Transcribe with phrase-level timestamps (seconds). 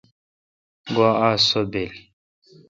[0.93, 1.93] گوا آس سو بیل۔